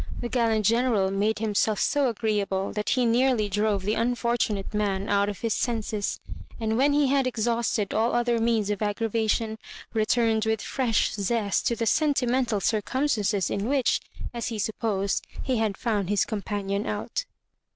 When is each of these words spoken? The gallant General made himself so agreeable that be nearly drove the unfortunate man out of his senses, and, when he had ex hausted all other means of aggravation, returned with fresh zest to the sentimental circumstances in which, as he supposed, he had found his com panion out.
The 0.19 0.29
gallant 0.29 0.65
General 0.65 1.11
made 1.11 1.37
himself 1.37 1.79
so 1.79 2.09
agreeable 2.09 2.73
that 2.73 2.91
be 2.95 3.05
nearly 3.05 3.47
drove 3.47 3.83
the 3.83 3.93
unfortunate 3.93 4.73
man 4.73 5.07
out 5.07 5.29
of 5.29 5.41
his 5.41 5.53
senses, 5.53 6.19
and, 6.59 6.75
when 6.75 6.93
he 6.93 7.05
had 7.09 7.27
ex 7.27 7.45
hausted 7.45 7.93
all 7.93 8.13
other 8.15 8.39
means 8.39 8.71
of 8.71 8.81
aggravation, 8.81 9.59
returned 9.93 10.45
with 10.45 10.59
fresh 10.59 11.11
zest 11.13 11.67
to 11.67 11.75
the 11.75 11.85
sentimental 11.85 12.59
circumstances 12.59 13.51
in 13.51 13.67
which, 13.69 13.99
as 14.33 14.47
he 14.47 14.57
supposed, 14.57 15.23
he 15.43 15.57
had 15.57 15.77
found 15.77 16.09
his 16.09 16.25
com 16.25 16.41
panion 16.41 16.87
out. 16.87 17.25